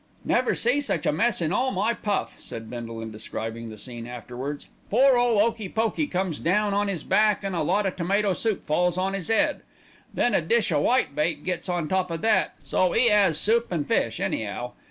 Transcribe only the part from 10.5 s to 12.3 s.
o' whitebait gets on top of